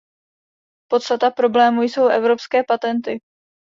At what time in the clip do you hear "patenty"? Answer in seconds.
2.63-3.21